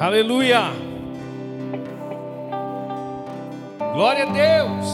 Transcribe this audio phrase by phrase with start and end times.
[0.00, 0.60] Aleluia.
[3.92, 4.86] Glória a Deus.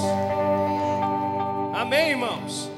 [1.74, 2.70] Amém, irmãos.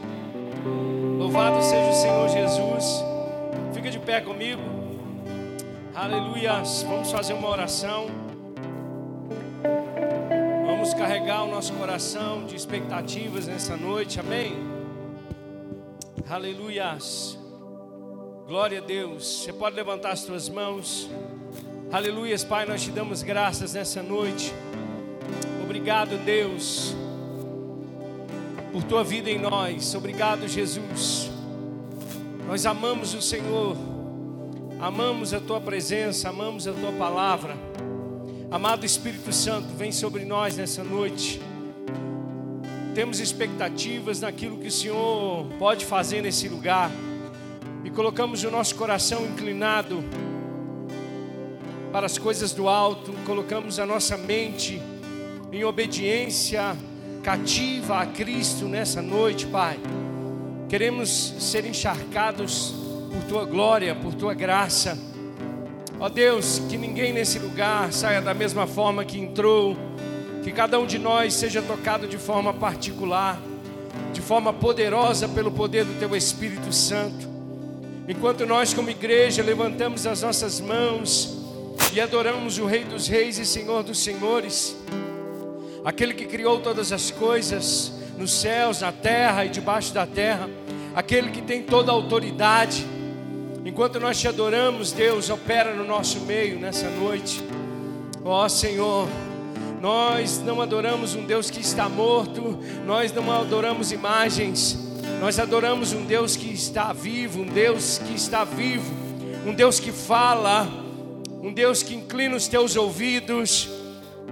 [1.18, 3.04] Louvado seja o Senhor Jesus.
[3.72, 4.60] Fica de pé comigo.
[5.94, 6.64] Aleluia.
[6.88, 8.06] Vamos fazer uma oração.
[10.66, 14.18] Vamos carregar o nosso coração de expectativas nessa noite.
[14.18, 14.52] Amém.
[16.28, 17.38] Aleluias.
[18.48, 19.44] Glória a Deus.
[19.44, 21.08] Você pode levantar as suas mãos.
[21.96, 24.52] Aleluias, Pai, nós te damos graças nessa noite.
[25.64, 26.94] Obrigado, Deus,
[28.70, 29.94] por tua vida em nós.
[29.94, 31.30] Obrigado, Jesus.
[32.46, 33.74] Nós amamos o Senhor,
[34.78, 37.56] amamos a tua presença, amamos a tua palavra.
[38.50, 41.40] Amado Espírito Santo, vem sobre nós nessa noite.
[42.94, 46.90] Temos expectativas naquilo que o Senhor pode fazer nesse lugar.
[47.82, 50.04] E colocamos o nosso coração inclinado
[51.96, 54.82] para as coisas do alto, colocamos a nossa mente
[55.50, 56.76] em obediência
[57.22, 59.80] cativa a Cristo nessa noite, Pai.
[60.68, 61.08] Queremos
[61.38, 62.74] ser encharcados
[63.10, 64.98] por tua glória, por tua graça.
[65.98, 69.74] Ó Deus, que ninguém nesse lugar saia da mesma forma que entrou,
[70.44, 73.40] que cada um de nós seja tocado de forma particular,
[74.12, 77.26] de forma poderosa pelo poder do teu Espírito Santo.
[78.06, 81.45] Enquanto nós, como igreja, levantamos as nossas mãos,
[81.96, 84.76] e adoramos o Rei dos Reis e Senhor dos Senhores,
[85.82, 90.46] aquele que criou todas as coisas nos céus, na terra e debaixo da terra,
[90.94, 92.86] aquele que tem toda a autoridade.
[93.64, 97.42] Enquanto nós te adoramos, Deus opera no nosso meio nessa noite.
[98.22, 99.08] Ó oh, Senhor,
[99.80, 104.78] nós não adoramos um Deus que está morto, nós não adoramos imagens,
[105.18, 108.92] nós adoramos um Deus que está vivo, um Deus que está vivo,
[109.46, 110.84] um Deus que fala
[111.46, 113.68] um Deus que inclina os teus ouvidos,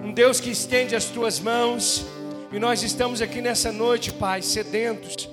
[0.02, 2.04] um Deus que estende as tuas mãos.
[2.52, 5.28] E nós estamos aqui nessa noite, Pai, sedentos,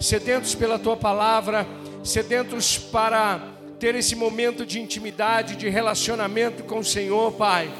[0.00, 1.66] sedentos pela tua palavra,
[2.02, 7.70] sedentos para ter esse momento de intimidade, de relacionamento com o Senhor, Pai.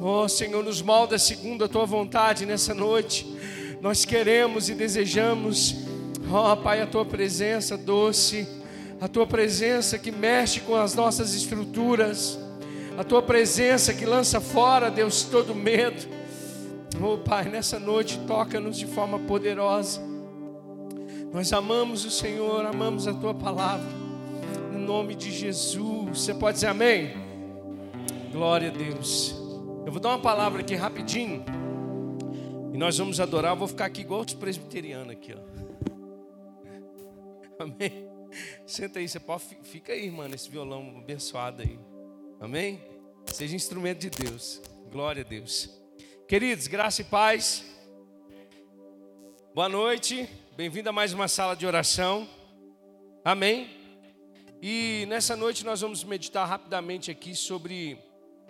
[0.00, 3.26] Oh, Senhor, nos molda segundo a tua vontade nessa noite.
[3.82, 5.74] Nós queremos e desejamos,
[6.32, 8.48] oh, Pai, a tua presença doce,
[8.98, 12.47] a tua presença que mexe com as nossas estruturas
[12.98, 16.08] a tua presença que lança fora, Deus, todo medo.
[17.00, 20.02] Oh Pai, nessa noite toca-nos de forma poderosa.
[21.32, 23.86] Nós amamos o Senhor, amamos a tua palavra.
[24.72, 26.18] No nome de Jesus.
[26.18, 27.12] Você pode dizer amém?
[28.32, 29.32] Glória a Deus.
[29.86, 31.44] Eu vou dar uma palavra aqui rapidinho.
[32.74, 33.52] E nós vamos adorar.
[33.52, 35.38] Eu vou ficar aqui igual os presbiterianos aqui, ó.
[37.62, 38.08] Amém.
[38.66, 41.78] Senta aí, você pode fica aí, mano, esse violão abençoado aí.
[42.40, 42.80] Amém?
[43.26, 44.62] Seja instrumento de Deus.
[44.92, 45.68] Glória a Deus.
[46.28, 47.64] Queridos, graça e paz.
[49.52, 50.28] Boa noite.
[50.56, 52.28] Bem-vindo a mais uma sala de oração.
[53.24, 53.68] Amém.
[54.62, 57.98] E nessa noite nós vamos meditar rapidamente aqui sobre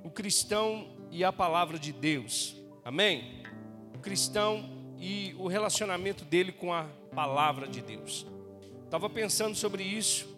[0.05, 2.57] o cristão e a palavra de Deus.
[2.85, 3.43] Amém?
[3.95, 6.85] O cristão e o relacionamento dele com a
[7.15, 8.27] palavra de Deus.
[8.85, 10.38] Estava pensando sobre isso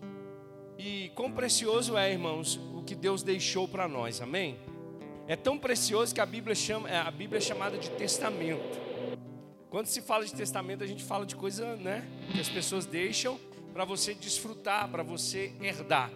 [0.82, 4.58] e quão precioso é, irmãos, o que Deus deixou para nós, amém?
[5.28, 8.80] É tão precioso que a Bíblia, chama, é, a Bíblia é chamada de testamento.
[9.68, 13.38] Quando se fala de testamento, a gente fala de coisa né, que as pessoas deixam
[13.74, 16.10] para você desfrutar, para você herdar.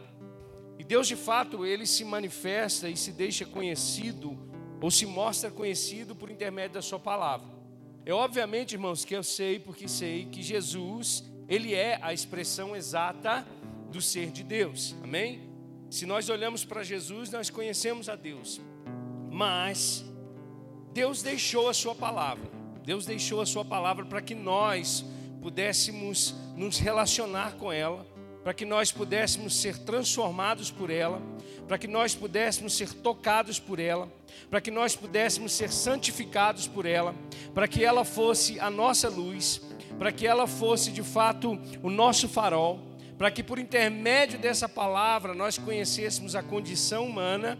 [0.78, 4.34] E Deus, de fato, ele se manifesta e se deixa conhecido,
[4.80, 7.46] ou se mostra conhecido por intermédio da Sua palavra.
[8.06, 13.46] É obviamente, irmãos, que eu sei, porque sei que Jesus, ele é a expressão exata
[13.94, 14.92] do ser de Deus.
[15.04, 15.40] Amém?
[15.88, 18.60] Se nós olhamos para Jesus, nós conhecemos a Deus.
[19.30, 20.04] Mas
[20.92, 22.50] Deus deixou a sua palavra.
[22.84, 25.04] Deus deixou a sua palavra para que nós
[25.40, 28.04] pudéssemos nos relacionar com ela,
[28.42, 31.22] para que nós pudéssemos ser transformados por ela,
[31.68, 34.12] para que nós pudéssemos ser tocados por ela,
[34.50, 37.14] para que nós pudéssemos ser santificados por ela,
[37.54, 39.62] para que ela fosse a nossa luz,
[40.00, 45.34] para que ela fosse de fato o nosso farol para que por intermédio dessa palavra
[45.34, 47.58] nós conhecêssemos a condição humana,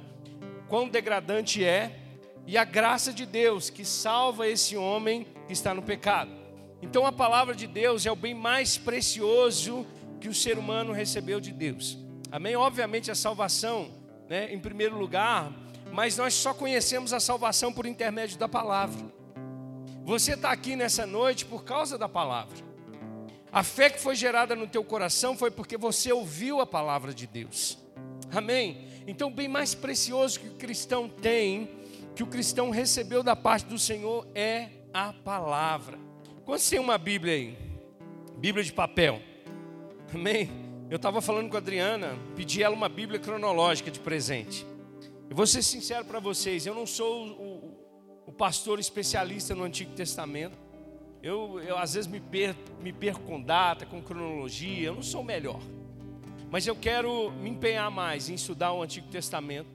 [0.69, 2.01] quão degradante é,
[2.47, 6.31] e a graça de Deus que salva esse homem que está no pecado.
[6.83, 9.87] Então a palavra de Deus é o bem mais precioso
[10.21, 11.99] que o ser humano recebeu de Deus.
[12.31, 12.57] Amém?
[12.57, 13.91] Obviamente a salvação,
[14.29, 15.53] né, em primeiro lugar,
[15.93, 19.05] mas nós só conhecemos a salvação por intermédio da palavra.
[20.05, 22.74] Você está aqui nessa noite por causa da palavra.
[23.55, 27.25] A fé que foi gerada no teu coração foi porque você ouviu a palavra de
[27.25, 27.79] Deus.
[28.35, 28.89] Amém.
[29.07, 31.71] Então, bem mais precioso que o cristão tem,
[32.17, 35.97] que o cristão recebeu da parte do Senhor, é a palavra.
[36.45, 37.57] Quantos tem uma Bíblia aí?
[38.37, 39.23] Bíblia de papel.
[40.13, 40.51] Amém?
[40.91, 44.67] Eu estava falando com a Adriana, pedi ela uma Bíblia cronológica de presente.
[45.31, 49.63] Eu vou ser sincero para vocês, eu não sou o, o, o, pastor especialista no
[49.63, 50.59] Antigo Testamento.
[51.25, 55.23] Eu, eu às vezes me perco, me perco com data, com cronologia, eu não sou
[55.23, 55.59] o melhor.
[56.51, 59.71] Mas eu quero me empenhar mais em estudar o Antigo Testamento.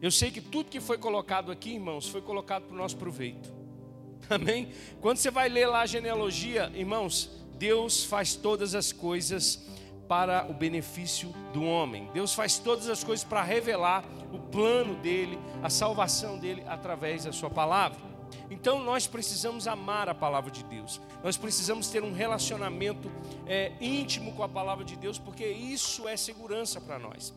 [0.00, 3.52] Eu sei que tudo que foi colocado aqui, irmãos, foi colocado para o nosso proveito.
[4.30, 4.70] Amém?
[5.02, 9.68] Quando você vai ler lá a genealogia, irmãos, Deus faz todas as coisas
[10.08, 12.08] para o benefício do homem.
[12.14, 14.02] Deus faz todas as coisas para revelar
[14.32, 18.15] o plano dele, a salvação dele através da sua palavra.
[18.50, 21.00] Então nós precisamos amar a palavra de Deus.
[21.22, 23.10] Nós precisamos ter um relacionamento
[23.46, 27.34] é, íntimo com a palavra de Deus, porque isso é segurança para nós.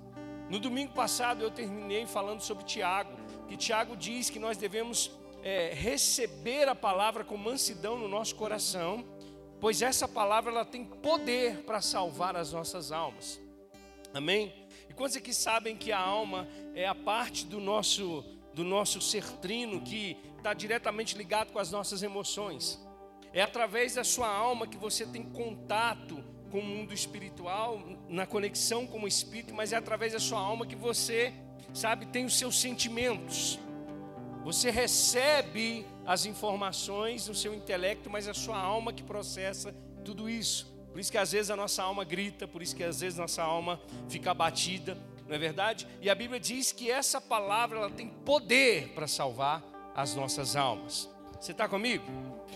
[0.49, 3.11] No domingo passado eu terminei falando sobre Tiago,
[3.47, 5.11] que Tiago diz que nós devemos
[5.43, 9.05] é, receber a palavra com mansidão no nosso coração
[9.59, 13.39] pois essa palavra ela tem poder para salvar as nossas almas.
[14.13, 14.53] Amém?
[14.89, 18.23] E quantos aqui sabem que a alma é a parte do nosso
[18.59, 22.77] do nosso ser trino que está diretamente ligado com as nossas emoções?
[23.31, 26.21] É através da sua alma que você tem contato
[26.51, 30.65] com o mundo espiritual, na conexão com o espírito, mas é através da sua alma
[30.65, 31.33] que você,
[31.73, 33.57] sabe, tem os seus sentimentos.
[34.43, 39.73] Você recebe as informações no seu intelecto, mas é a sua alma que processa
[40.03, 40.67] tudo isso.
[40.91, 43.41] Por isso que às vezes a nossa alma grita, por isso que às vezes nossa
[43.41, 43.79] alma
[44.09, 44.97] fica abatida,
[45.29, 45.87] não é verdade?
[46.01, 49.63] E a Bíblia diz que essa palavra ela tem poder para salvar
[49.95, 51.07] as nossas almas.
[51.39, 52.03] Você está comigo?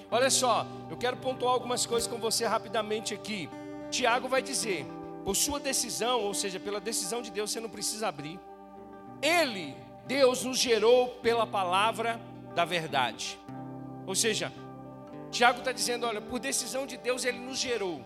[0.10, 3.48] Olha só, eu quero pontuar algumas coisas com você rapidamente aqui.
[3.92, 4.88] Tiago vai dizer:
[5.24, 8.40] por sua decisão, ou seja, pela decisão de Deus, você não precisa abrir.
[9.22, 9.76] Ele,
[10.08, 12.20] Deus, nos gerou pela palavra
[12.56, 13.40] da verdade.
[14.08, 14.52] Ou seja,
[15.30, 18.04] Tiago está dizendo: olha, por decisão de Deus, ele nos gerou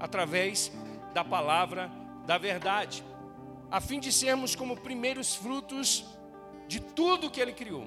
[0.00, 0.72] através
[1.12, 1.90] da palavra
[2.26, 3.04] da verdade,
[3.70, 6.04] a fim de sermos como primeiros frutos
[6.66, 7.86] de tudo que ele criou.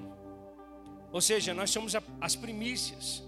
[1.12, 3.22] Ou seja, nós somos as primícias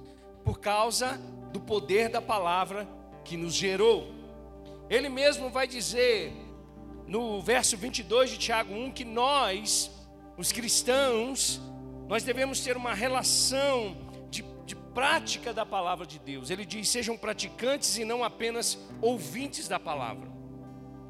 [0.45, 1.21] por causa
[1.53, 2.89] do poder da palavra
[3.25, 4.13] que nos gerou.
[4.89, 6.33] Ele mesmo vai dizer
[7.07, 9.91] no verso 22 de Tiago 1 que nós,
[10.37, 11.61] os cristãos,
[12.09, 13.97] nós devemos ter uma relação
[14.31, 16.51] de, de prática da palavra de Deus.
[16.51, 20.36] Ele diz: sejam praticantes e não apenas ouvintes da palavra.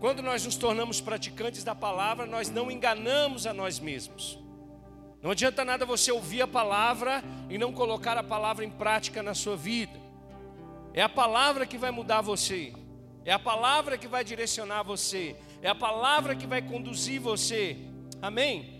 [0.00, 4.38] Quando nós nos tornamos praticantes da palavra, nós não enganamos a nós mesmos.
[5.22, 9.34] Não adianta nada você ouvir a palavra e não colocar a palavra em prática na
[9.34, 9.98] sua vida.
[10.92, 12.72] É a palavra que vai mudar você.
[13.24, 15.36] É a palavra que vai direcionar você.
[15.62, 17.76] É a palavra que vai conduzir você.
[18.20, 18.76] Amém?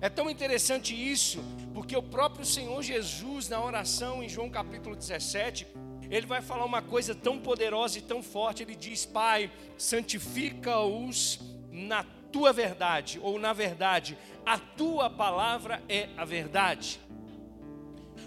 [0.00, 1.40] É tão interessante isso,
[1.72, 5.66] porque o próprio Senhor Jesus, na oração em João capítulo 17,
[6.12, 8.62] ele vai falar uma coisa tão poderosa e tão forte.
[8.62, 16.24] Ele diz: Pai, santifica-os na tua verdade, ou na verdade, a tua palavra é a
[16.24, 17.00] verdade.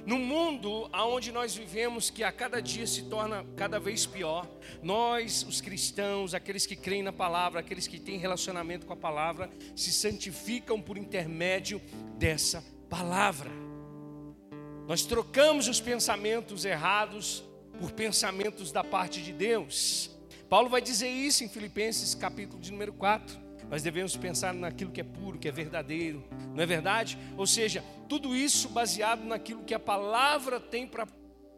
[0.04, 4.48] No mundo onde nós vivemos, que a cada dia se torna cada vez pior,
[4.82, 9.50] nós, os cristãos, aqueles que creem na palavra, aqueles que têm relacionamento com a palavra,
[9.76, 11.80] se santificam por intermédio
[12.18, 13.52] dessa palavra.
[14.88, 17.44] Nós trocamos os pensamentos errados
[17.80, 20.10] por pensamentos da parte de Deus.
[20.50, 23.46] Paulo vai dizer isso em Filipenses capítulo de número 4.
[23.70, 27.18] Nós devemos pensar naquilo que é puro, que é verdadeiro, não é verdade?
[27.36, 31.08] Ou seja, tudo isso baseado naquilo que a palavra tem para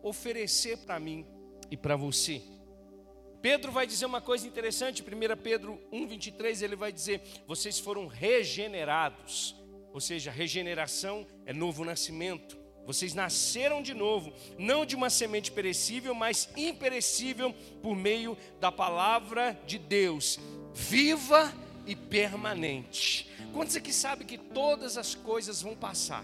[0.02, 1.26] oferecer para mim
[1.70, 2.42] e para você.
[3.42, 9.56] Pedro vai dizer uma coisa interessante, 1 Pedro 1,23, ele vai dizer: vocês foram regenerados,
[9.94, 12.57] ou seja, regeneração é novo nascimento.
[12.88, 17.54] Vocês nasceram de novo, não de uma semente perecível, mas imperecível,
[17.84, 20.40] por meio da palavra de Deus,
[20.74, 21.54] viva
[21.86, 23.30] e permanente.
[23.52, 26.24] Quantos aqui sabe que todas as coisas vão passar?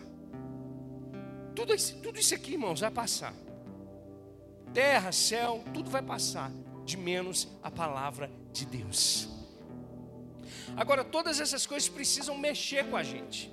[1.54, 3.34] Tudo isso, tudo isso aqui, irmãos, vai passar.
[4.74, 6.50] Terra, céu, tudo vai passar,
[6.86, 9.28] de menos a palavra de Deus.
[10.78, 13.53] Agora, todas essas coisas precisam mexer com a gente.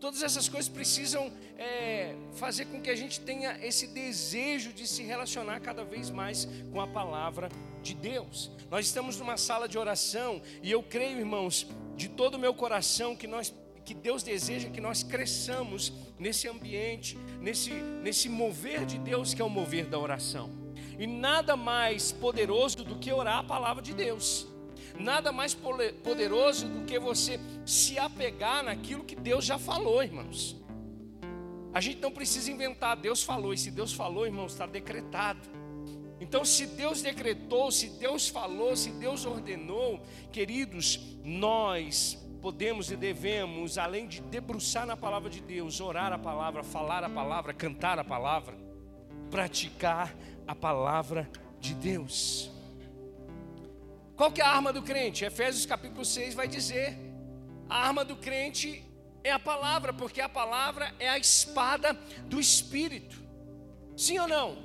[0.00, 5.02] Todas essas coisas precisam é, fazer com que a gente tenha esse desejo de se
[5.02, 7.50] relacionar cada vez mais com a palavra
[7.82, 8.50] de Deus.
[8.70, 11.66] Nós estamos numa sala de oração e eu creio, irmãos,
[11.96, 13.54] de todo o meu coração que nós
[13.84, 19.44] que Deus deseja que nós cresçamos nesse ambiente, nesse nesse mover de Deus que é
[19.44, 20.50] o mover da oração.
[20.98, 24.46] E nada mais poderoso do que orar a palavra de Deus.
[24.98, 30.56] Nada mais poderoso do que você se apegar naquilo que Deus já falou, irmãos.
[31.72, 35.40] A gente não precisa inventar, Deus falou, e se Deus falou, irmãos, está decretado.
[36.20, 43.78] Então, se Deus decretou, se Deus falou, se Deus ordenou, queridos, nós podemos e devemos,
[43.78, 48.04] além de debruçar na palavra de Deus, orar a palavra, falar a palavra, cantar a
[48.04, 48.56] palavra,
[49.30, 50.14] praticar
[50.46, 51.30] a palavra
[51.60, 52.50] de Deus.
[54.20, 55.24] Qual que é a arma do crente?
[55.24, 56.94] Efésios capítulo 6 vai dizer:
[57.66, 58.84] a arma do crente
[59.24, 61.94] é a palavra, porque a palavra é a espada
[62.26, 63.16] do espírito.
[63.96, 64.58] Sim ou não?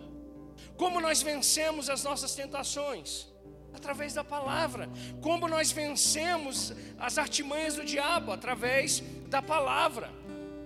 [0.76, 3.28] Como nós vencemos as nossas tentações?
[3.74, 4.90] Através da palavra.
[5.22, 8.34] Como nós vencemos as artimanhas do diabo?
[8.34, 10.12] Através da palavra.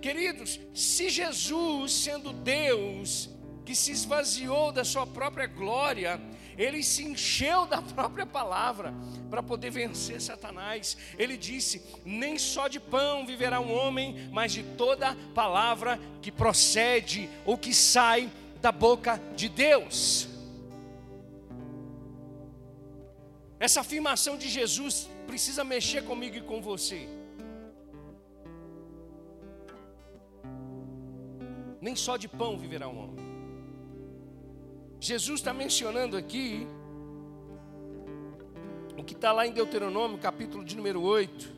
[0.02, 3.30] Queridos, se Jesus, sendo Deus,
[3.70, 6.20] que se esvaziou da sua própria glória,
[6.58, 8.92] ele se encheu da própria palavra
[9.30, 10.96] para poder vencer Satanás.
[11.16, 17.30] Ele disse: Nem só de pão viverá um homem, mas de toda palavra que procede
[17.46, 18.28] ou que sai
[18.60, 20.26] da boca de Deus.
[23.60, 27.08] Essa afirmação de Jesus precisa mexer comigo e com você.
[31.80, 33.29] Nem só de pão viverá um homem.
[35.00, 36.66] Jesus está mencionando aqui
[38.98, 41.50] o que está lá em Deuteronômio, capítulo de número 8,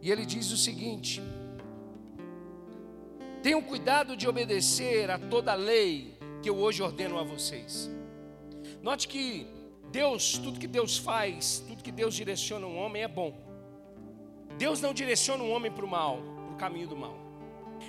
[0.00, 1.20] e ele diz o seguinte:
[3.42, 7.90] Tenham cuidado de obedecer a toda a lei que eu hoje ordeno a vocês.
[8.82, 9.46] Note que
[9.92, 13.38] Deus, tudo que Deus faz, tudo que Deus direciona um homem é bom.
[14.56, 17.14] Deus não direciona um homem para o mal, para o caminho do mal.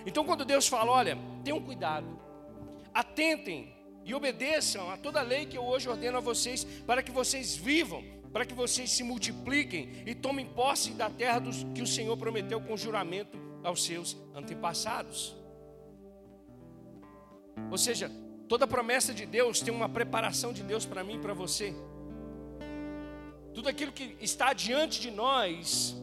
[0.05, 2.19] Então, quando Deus fala, olha, tenham cuidado,
[2.93, 3.78] atentem
[4.09, 7.55] e obedeçam a toda a lei que eu hoje ordeno a vocês, para que vocês
[7.55, 12.17] vivam, para que vocês se multipliquem e tomem posse da terra dos, que o Senhor
[12.17, 15.37] prometeu com juramento aos seus antepassados.
[17.69, 18.09] Ou seja,
[18.47, 21.71] toda promessa de Deus tem uma preparação de Deus para mim e para você.
[23.53, 25.95] Tudo aquilo que está diante de nós,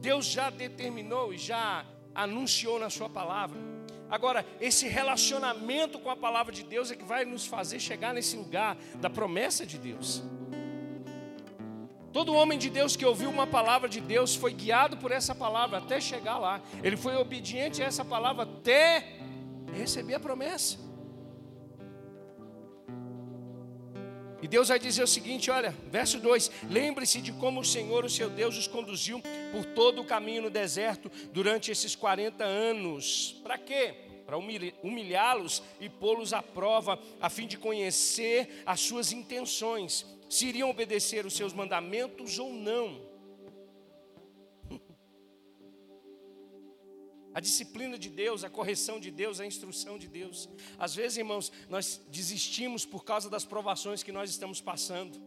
[0.00, 3.69] Deus já determinou e já anunciou na Sua palavra.
[4.10, 8.36] Agora, esse relacionamento com a palavra de Deus é que vai nos fazer chegar nesse
[8.36, 10.22] lugar da promessa de Deus.
[12.12, 15.78] Todo homem de Deus que ouviu uma palavra de Deus foi guiado por essa palavra
[15.78, 16.60] até chegar lá.
[16.82, 19.06] Ele foi obediente a essa palavra até
[19.72, 20.89] receber a promessa.
[24.42, 28.10] E Deus vai dizer o seguinte: olha, verso 2: Lembre-se de como o Senhor, o
[28.10, 29.20] seu Deus, os conduziu
[29.52, 33.40] por todo o caminho no deserto durante esses 40 anos.
[33.42, 33.94] Para quê?
[34.24, 40.70] Para humilhá-los e pô-los à prova, a fim de conhecer as suas intenções, se iriam
[40.70, 43.09] obedecer os seus mandamentos ou não.
[47.40, 50.46] A disciplina de Deus, a correção de Deus, a instrução de Deus.
[50.78, 55.18] Às vezes, irmãos, nós desistimos por causa das provações que nós estamos passando.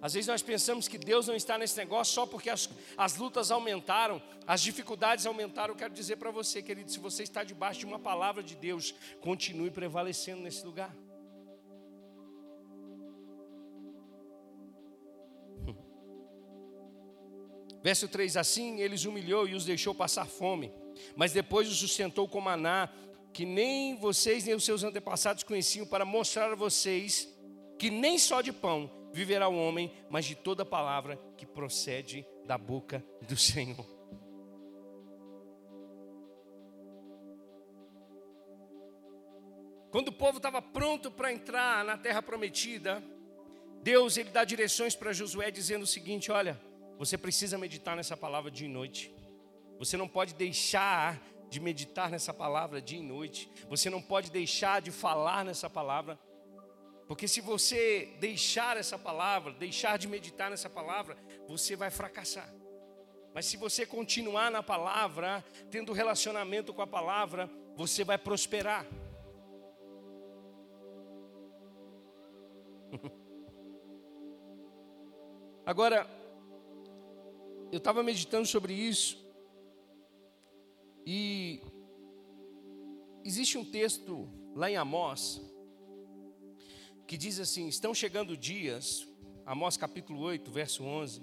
[0.00, 3.50] Às vezes nós pensamos que Deus não está nesse negócio só porque as, as lutas
[3.50, 5.74] aumentaram, as dificuldades aumentaram.
[5.74, 8.94] Eu quero dizer para você, querido, se você está debaixo de uma palavra de Deus,
[9.20, 10.94] continue prevalecendo nesse lugar.
[17.82, 20.72] Verso 3: Assim ele os humilhou e os deixou passar fome
[21.16, 22.88] mas depois o sustentou com maná,
[23.32, 27.28] que nem vocês nem os seus antepassados conheciam, para mostrar a vocês
[27.78, 32.58] que nem só de pão viverá o homem, mas de toda palavra que procede da
[32.58, 33.86] boca do Senhor.
[39.90, 43.02] Quando o povo estava pronto para entrar na terra prometida,
[43.82, 46.60] Deus ele dá direções para Josué dizendo o seguinte: olha,
[46.98, 49.14] você precisa meditar nessa palavra dia e noite.
[49.78, 53.50] Você não pode deixar de meditar nessa palavra dia e noite.
[53.68, 56.18] Você não pode deixar de falar nessa palavra.
[57.06, 61.16] Porque se você deixar essa palavra, deixar de meditar nessa palavra,
[61.46, 62.52] você vai fracassar.
[63.34, 68.84] Mas se você continuar na palavra, tendo relacionamento com a palavra, você vai prosperar.
[75.64, 76.06] Agora,
[77.70, 79.27] eu estava meditando sobre isso.
[81.10, 81.62] E
[83.24, 85.40] existe um texto lá em Amós
[87.06, 89.08] que diz assim: Estão chegando dias,
[89.46, 91.22] Amós capítulo 8, verso 11.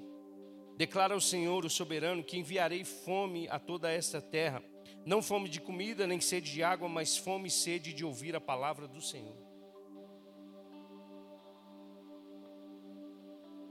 [0.76, 4.64] Declara o Senhor, o soberano, que enviarei fome a toda esta terra,
[5.06, 8.42] não fome de comida, nem sede de água, mas fome e sede de ouvir a
[8.42, 9.38] palavra do Senhor.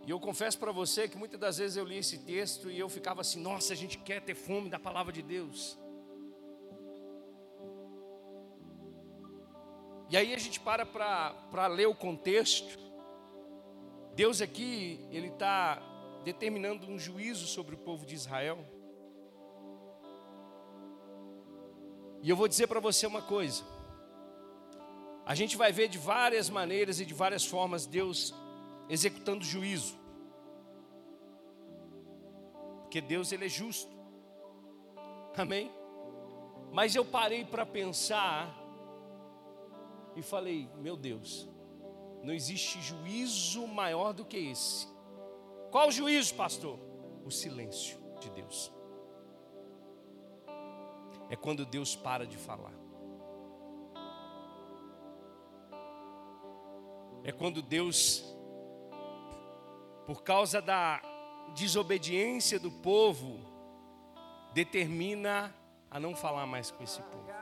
[0.07, 2.89] E eu confesso para você que muitas das vezes eu li esse texto e eu
[2.89, 5.83] ficava assim: nossa, a gente quer ter fome da palavra de Deus.
[10.11, 12.79] E aí a gente para para ler o contexto.
[14.15, 15.83] Deus aqui, Ele está
[16.25, 18.59] determinando um juízo sobre o povo de Israel.
[22.23, 23.63] E eu vou dizer para você uma coisa.
[25.27, 28.35] A gente vai ver de várias maneiras e de várias formas Deus
[28.89, 29.95] executando juízo.
[32.83, 33.93] Porque Deus ele é justo.
[35.37, 35.71] Amém?
[36.73, 38.64] Mas eu parei para pensar
[40.17, 41.49] e falei: "Meu Deus,
[42.23, 44.89] não existe juízo maior do que esse".
[45.71, 46.79] Qual juízo, pastor?
[47.25, 48.73] O silêncio de Deus.
[51.29, 52.73] É quando Deus para de falar.
[57.25, 58.23] É quando Deus,
[60.07, 61.03] por causa da
[61.55, 63.41] desobediência do povo,
[64.53, 65.53] determina
[65.91, 67.34] a não falar mais com esse povo.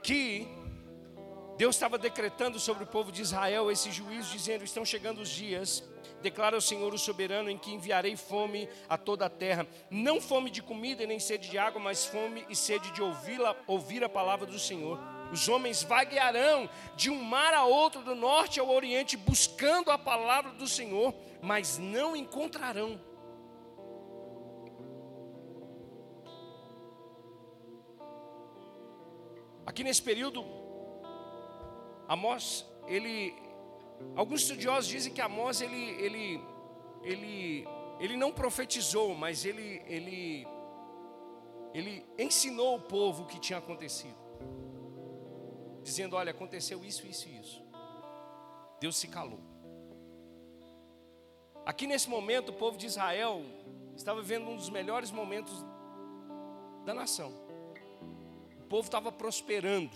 [0.00, 0.48] Aqui,
[1.58, 5.84] Deus estava decretando sobre o povo de Israel esse juízo, dizendo: Estão chegando os dias,
[6.22, 9.66] declara o Senhor o soberano, em que enviarei fome a toda a terra.
[9.90, 13.54] Não fome de comida nem sede de água, mas fome e sede de ouvir a,
[13.66, 14.98] ouvir a palavra do Senhor.
[15.30, 16.66] Os homens vaguearão
[16.96, 21.76] de um mar a outro, do norte ao oriente, buscando a palavra do Senhor, mas
[21.76, 22.98] não encontrarão.
[29.70, 30.44] Aqui nesse período,
[32.08, 33.32] Amós, ele,
[34.16, 36.40] alguns estudiosos dizem que Amós ele, ele,
[37.04, 37.68] ele,
[38.00, 40.44] ele não profetizou, mas ele, ele,
[41.72, 44.18] ele ensinou o povo o que tinha acontecido
[45.84, 47.62] dizendo: Olha, aconteceu isso, isso e isso.
[48.80, 49.38] Deus se calou.
[51.64, 53.40] Aqui nesse momento, o povo de Israel
[53.94, 55.64] estava vivendo um dos melhores momentos
[56.84, 57.49] da nação.
[58.70, 59.90] Povo estava prosperando.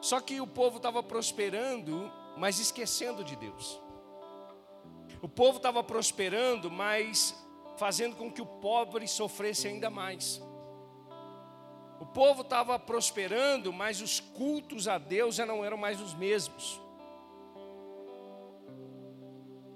[0.00, 3.80] Só que o povo estava prosperando, mas esquecendo de Deus.
[5.20, 7.34] O povo estava prosperando, mas
[7.76, 10.40] fazendo com que o pobre sofresse ainda mais.
[11.98, 16.80] O povo estava prosperando, mas os cultos a Deus já não eram mais os mesmos.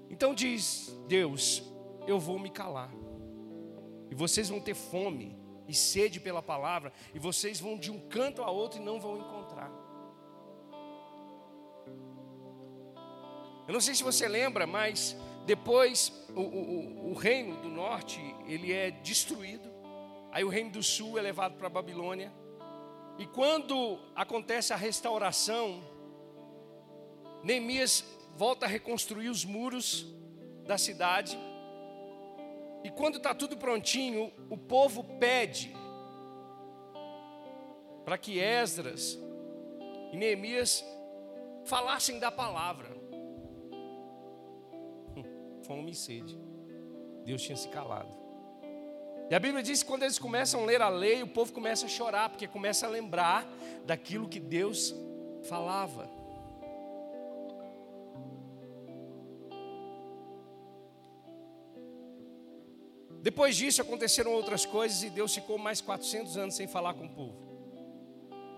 [0.09, 1.61] Então diz Deus:
[2.07, 2.93] Eu vou me calar,
[4.09, 5.40] e vocês vão ter fome
[5.71, 9.17] e sede pela palavra, e vocês vão de um canto a outro e não vão
[9.17, 9.71] encontrar.
[13.67, 18.73] Eu não sei se você lembra, mas depois o, o, o reino do norte ele
[18.73, 19.71] é destruído.
[20.31, 22.33] Aí o reino do sul é levado para a Babilônia.
[23.17, 25.83] E quando acontece a restauração,
[27.43, 28.03] Neemias
[28.35, 30.05] volta a reconstruir os muros
[30.65, 31.37] da cidade.
[32.83, 35.75] E quando está tudo prontinho, o povo pede
[38.03, 39.17] para que Esdras
[40.11, 40.83] e Neemias
[41.65, 42.89] falassem da palavra.
[45.15, 46.37] Hum, fome e sede.
[47.23, 48.21] Deus tinha se calado.
[49.29, 51.85] E a Bíblia diz que quando eles começam a ler a lei, o povo começa
[51.85, 53.47] a chorar, porque começa a lembrar
[53.85, 54.93] daquilo que Deus
[55.43, 56.09] falava.
[63.21, 67.09] Depois disso aconteceram outras coisas e Deus ficou mais 400 anos sem falar com o
[67.09, 67.37] povo.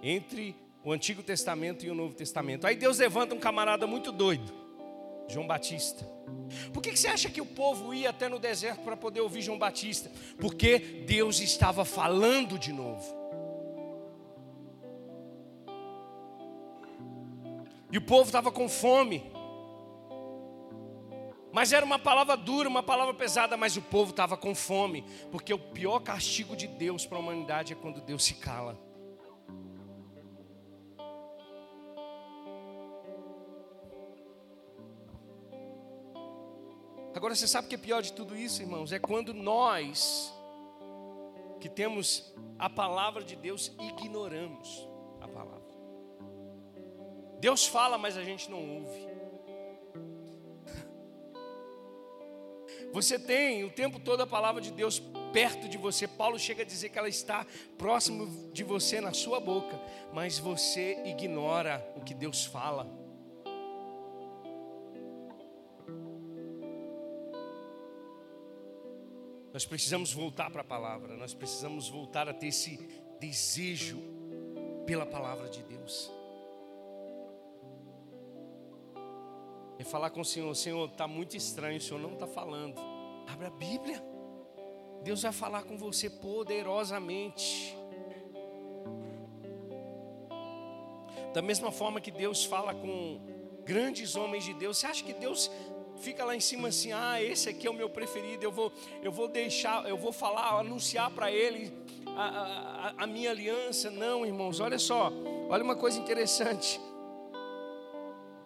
[0.02, 2.66] Entre o Antigo Testamento e o Novo Testamento.
[2.66, 4.54] Aí Deus levanta um camarada muito doido,
[5.28, 6.06] João Batista.
[6.74, 9.58] Por que você acha que o povo ia até no deserto para poder ouvir João
[9.58, 10.12] Batista?
[10.38, 13.24] Porque Deus estava falando de novo.
[17.92, 19.24] E o povo estava com fome.
[21.54, 25.06] Mas era uma palavra dura, uma palavra pesada, mas o povo estava com fome.
[25.32, 28.76] Porque o pior castigo de Deus para a humanidade é quando Deus se cala.
[37.16, 38.92] Agora você sabe o que é pior de tudo isso, irmãos?
[38.92, 40.34] É quando nós,
[41.62, 44.90] que temos a palavra de Deus, ignoramos
[45.22, 45.62] a palavra.
[47.40, 49.13] Deus fala, mas a gente não ouve.
[52.94, 55.02] Você tem o tempo todo a palavra de Deus
[55.34, 56.08] perto de você.
[56.08, 57.44] Paulo chega a dizer que ela está
[57.76, 59.82] próximo de você, na sua boca,
[60.14, 62.88] mas você ignora o que Deus fala.
[69.52, 72.78] Nós precisamos voltar para a palavra, nós precisamos voltar a ter esse
[73.20, 74.00] desejo
[74.86, 76.12] pela palavra de Deus.
[79.80, 82.80] E falar com o Senhor: Senhor, está muito estranho, o Senhor não está falando.
[83.28, 84.04] Abra a Bíblia.
[85.04, 87.76] Deus vai falar com você poderosamente.
[91.34, 93.20] Da mesma forma que Deus fala com
[93.66, 95.50] grandes homens de Deus, você acha que Deus
[95.98, 99.12] fica lá em cima assim, ah, esse aqui é o meu preferido, eu vou, eu
[99.12, 101.74] vou deixar, eu vou falar, anunciar para ele
[102.08, 103.90] a, a, a minha aliança.
[103.90, 105.12] Não, irmãos, olha só,
[105.50, 106.80] olha uma coisa interessante.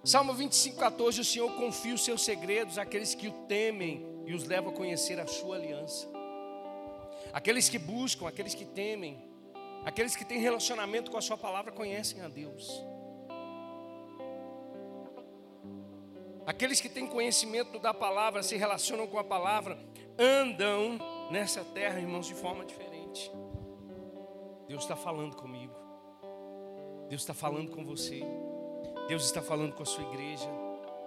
[0.07, 4.45] Salmo 25, 14: O Senhor confia os seus segredos àqueles que o temem e os
[4.45, 6.07] leva a conhecer a sua aliança.
[7.33, 9.21] Aqueles que buscam, aqueles que temem,
[9.83, 12.81] aqueles que têm relacionamento com a Sua palavra conhecem a Deus.
[16.45, 19.77] Aqueles que têm conhecimento da palavra, se relacionam com a palavra,
[20.17, 20.97] andam
[21.29, 23.29] nessa terra, irmãos, de forma diferente.
[24.69, 25.75] Deus está falando comigo,
[27.09, 28.23] Deus está falando com você,
[29.07, 30.49] Deus está falando com a sua igreja,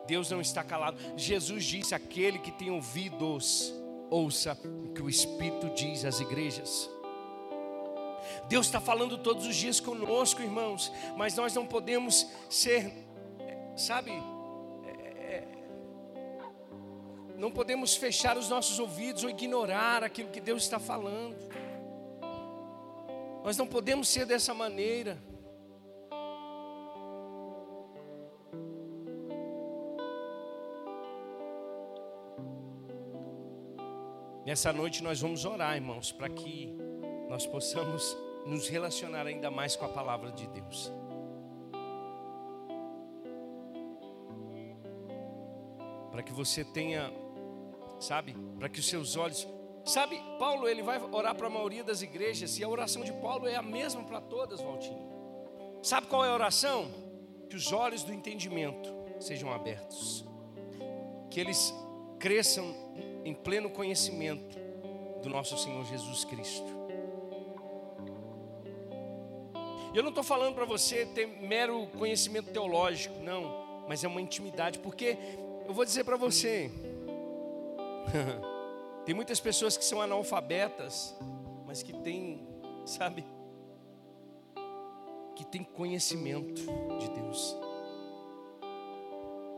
[0.06, 0.98] Deus não está calado.
[1.16, 3.72] Jesus disse: aquele que tem ouvidos,
[4.08, 6.88] ouça o que o Espírito diz às igrejas.
[8.48, 12.92] Deus está falando todos os dias conosco, irmãos, mas nós não podemos ser,
[13.76, 14.12] sabe,
[17.40, 21.36] não podemos fechar os nossos ouvidos ou ignorar aquilo que Deus está falando.
[23.42, 25.16] Nós não podemos ser dessa maneira.
[34.50, 36.76] Nessa noite nós vamos orar, irmãos, para que
[37.28, 40.92] nós possamos nos relacionar ainda mais com a palavra de Deus.
[46.10, 47.12] Para que você tenha
[48.00, 48.34] sabe?
[48.58, 49.46] Para que os seus olhos.
[49.84, 53.46] Sabe, Paulo ele vai orar para a maioria das igrejas e a oração de Paulo
[53.46, 55.78] é a mesma para todas, Valtinho.
[55.80, 56.90] Sabe qual é a oração?
[57.48, 60.24] Que os olhos do entendimento sejam abertos,
[61.30, 61.72] que eles
[62.18, 62.74] cresçam
[63.24, 64.58] em pleno conhecimento
[65.22, 66.80] do nosso Senhor Jesus Cristo.
[69.94, 74.78] Eu não estou falando para você ter mero conhecimento teológico, não, mas é uma intimidade,
[74.78, 75.18] porque
[75.66, 76.70] eu vou dizer para você,
[79.04, 81.16] Tem muitas pessoas que são analfabetas,
[81.66, 82.46] mas que têm,
[82.84, 83.24] sabe,
[85.34, 86.62] que têm conhecimento
[86.98, 87.56] de Deus,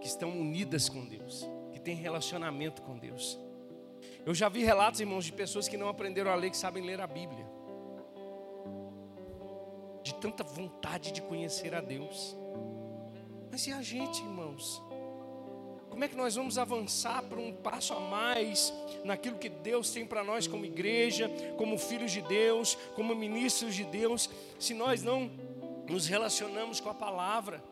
[0.01, 3.39] que estão unidas com Deus, que têm relacionamento com Deus.
[4.25, 7.01] Eu já vi relatos, irmãos, de pessoas que não aprenderam a ler, que sabem ler
[7.01, 7.47] a Bíblia,
[10.03, 12.37] de tanta vontade de conhecer a Deus.
[13.51, 14.83] Mas e a gente, irmãos?
[15.91, 18.73] Como é que nós vamos avançar para um passo a mais
[19.05, 23.85] naquilo que Deus tem para nós como igreja, como filhos de Deus, como ministros de
[23.85, 25.31] Deus, se nós não
[25.87, 27.63] nos relacionamos com a palavra?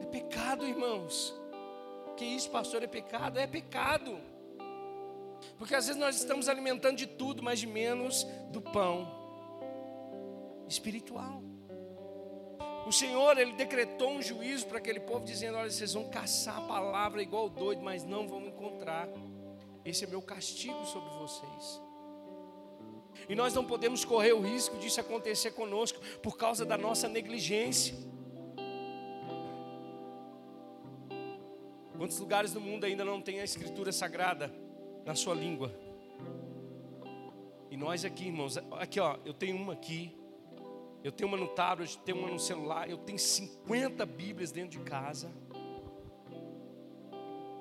[0.00, 1.43] É pecado, irmãos.
[2.16, 3.38] Que isso, pastor, é pecado?
[3.38, 4.18] É pecado.
[5.58, 9.06] Porque às vezes nós estamos alimentando de tudo, mas de menos do pão
[10.68, 11.42] espiritual.
[12.86, 16.66] O Senhor, Ele decretou um juízo para aquele povo, dizendo: Olha, vocês vão caçar a
[16.66, 19.08] palavra igual doido, mas não vão encontrar.
[19.84, 21.82] Esse é meu castigo sobre vocês.
[23.28, 27.94] E nós não podemos correr o risco disso acontecer conosco por causa da nossa negligência.
[32.04, 34.54] Quantos lugares do mundo ainda não tem a escritura sagrada
[35.06, 35.74] na sua língua?
[37.70, 40.14] E nós aqui, irmãos, aqui ó, eu tenho uma aqui,
[41.02, 44.84] eu tenho uma no tablet, tenho uma no celular, eu tenho 50 Bíblias dentro de
[44.84, 45.32] casa.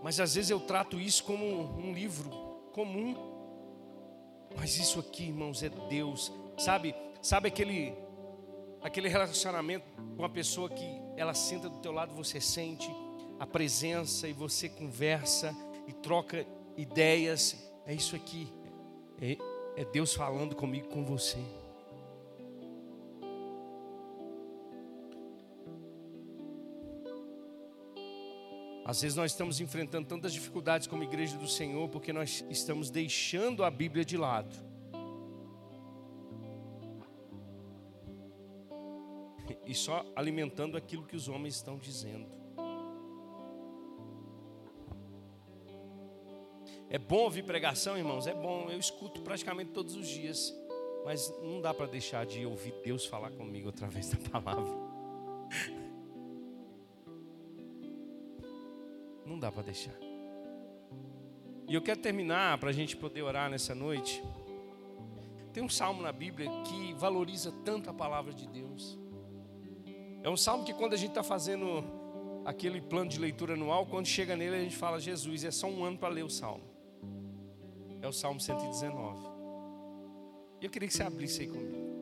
[0.04, 1.46] Mas às vezes eu trato isso como
[1.80, 2.30] um livro
[2.74, 3.16] comum.
[4.58, 6.34] Mas isso aqui, irmãos, é Deus.
[6.58, 6.94] Sabe?
[7.22, 7.94] Sabe aquele
[8.82, 9.86] aquele relacionamento
[10.18, 12.94] com a pessoa que ela senta do teu lado, você sente
[13.44, 15.54] a presença e você conversa
[15.86, 17.70] e troca ideias.
[17.86, 18.48] É isso aqui.
[19.22, 19.36] É,
[19.76, 21.40] é Deus falando comigo, com você.
[28.86, 33.66] Às vezes nós estamos enfrentando tantas dificuldades como igreja do Senhor porque nós estamos deixando
[33.66, 34.56] a Bíblia de lado.
[39.66, 42.43] E só alimentando aquilo que os homens estão dizendo.
[46.94, 48.28] É bom ouvir pregação, irmãos?
[48.28, 50.56] É bom, eu escuto praticamente todos os dias.
[51.04, 54.72] Mas não dá para deixar de ouvir Deus falar comigo através da palavra.
[59.26, 59.96] Não dá para deixar.
[61.68, 64.24] E eu quero terminar para a gente poder orar nessa noite.
[65.52, 69.00] Tem um salmo na Bíblia que valoriza tanto a palavra de Deus.
[70.22, 71.84] É um salmo que quando a gente está fazendo
[72.46, 75.84] aquele plano de leitura anual, quando chega nele a gente fala, Jesus, é só um
[75.84, 76.73] ano para ler o Salmo.
[78.04, 79.18] É o Salmo 119.
[80.60, 81.94] E eu queria que você abrisse aí comigo.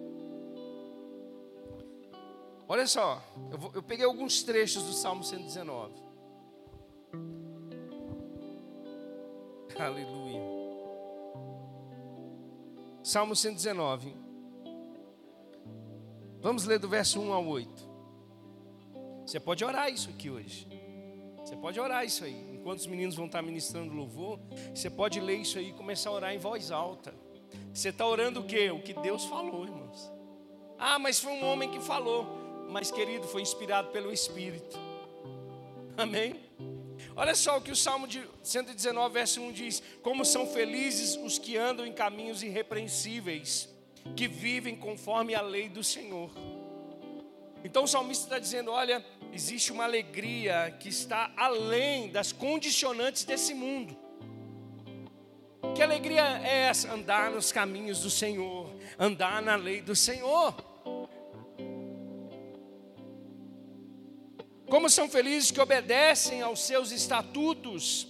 [2.67, 5.93] Olha só, eu, vou, eu peguei alguns trechos do Salmo 119.
[9.77, 10.41] Aleluia.
[13.03, 14.15] Salmo 119.
[16.39, 17.91] Vamos ler do verso 1 ao 8.
[19.23, 20.67] Você pode orar isso aqui hoje.
[21.45, 22.50] Você pode orar isso aí.
[22.61, 24.39] Enquanto os meninos vão estar ministrando louvor,
[24.71, 27.11] você pode ler isso aí e começar a orar em voz alta.
[27.73, 28.69] Você está orando o quê?
[28.69, 30.11] O que Deus falou, irmãos.
[30.77, 32.27] Ah, mas foi um homem que falou.
[32.69, 34.77] Mas, querido, foi inspirado pelo Espírito.
[35.97, 36.35] Amém?
[37.15, 41.39] Olha só o que o Salmo de 119, verso 1 diz: Como são felizes os
[41.39, 43.67] que andam em caminhos irrepreensíveis,
[44.15, 46.29] que vivem conforme a lei do Senhor.
[47.63, 53.53] Então o salmista está dizendo: olha, existe uma alegria que está além das condicionantes desse
[53.53, 53.97] mundo.
[55.75, 56.91] Que alegria é essa?
[56.91, 60.53] Andar nos caminhos do Senhor, andar na lei do Senhor.
[64.69, 68.07] Como são felizes que obedecem aos seus estatutos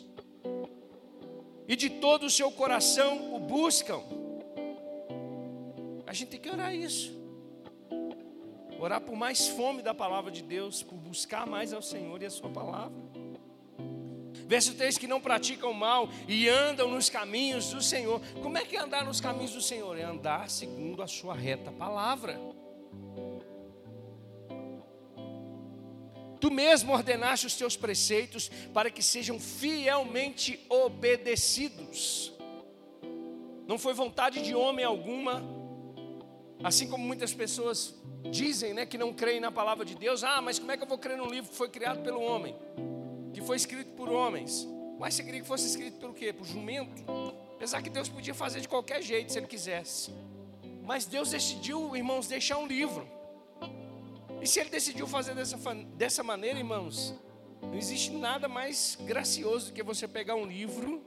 [1.68, 4.02] e de todo o seu coração o buscam.
[6.06, 7.21] A gente tem que orar isso.
[8.82, 12.32] Orar por mais fome da palavra de Deus, por buscar mais ao Senhor e a
[12.32, 12.98] Sua palavra.
[14.48, 18.20] Verso 3: que não praticam mal e andam nos caminhos do Senhor.
[18.42, 20.00] Como é que é andar nos caminhos do Senhor?
[20.00, 22.40] É andar segundo a Sua reta palavra.
[26.40, 32.34] Tu mesmo ordenaste os teus preceitos para que sejam fielmente obedecidos.
[33.68, 35.61] Não foi vontade de homem alguma,
[36.64, 37.96] assim como muitas pessoas
[38.30, 40.24] dizem né, que não creem na palavra de Deus.
[40.24, 42.56] Ah, mas como é que eu vou crer num livro que foi criado pelo homem?
[43.34, 44.68] Que foi escrito por homens?
[45.00, 46.32] Mas você queria que fosse escrito pelo quê?
[46.32, 47.04] Por jumento?
[47.56, 50.12] Apesar que Deus podia fazer de qualquer jeito se Ele quisesse.
[50.84, 53.08] Mas Deus decidiu, irmãos, deixar um livro.
[54.42, 55.58] E se Ele decidiu fazer dessa,
[55.96, 57.14] dessa maneira, irmãos,
[57.62, 61.02] não existe nada mais gracioso do que você pegar um livro,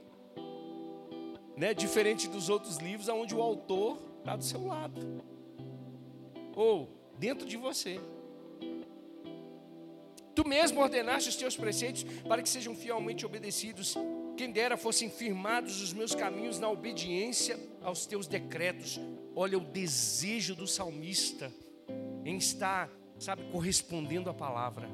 [1.55, 5.34] né, diferente dos outros livros, onde o autor está do seu lado.
[6.55, 7.99] Ou dentro de você.
[10.33, 13.95] Tu mesmo ordenaste os teus preceitos para que sejam fielmente obedecidos.
[14.35, 18.99] Quem dera fossem firmados os meus caminhos na obediência aos teus decretos.
[19.33, 21.51] Olha o desejo do salmista
[22.25, 24.89] em estar, sabe, correspondendo à palavra,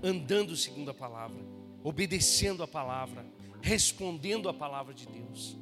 [0.00, 1.42] andando segundo a palavra,
[1.82, 3.26] obedecendo a palavra,
[3.60, 5.56] respondendo à palavra de Deus.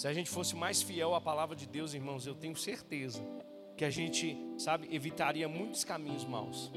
[0.00, 3.22] Se a gente fosse mais fiel à palavra de Deus, irmãos, eu tenho certeza
[3.76, 6.72] que a gente, sabe, evitaria muitos caminhos maus.